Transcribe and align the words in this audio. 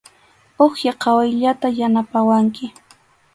Uwiha 0.63 0.93
qhawayllata 1.01 1.67
yanapawanki. 1.79 2.65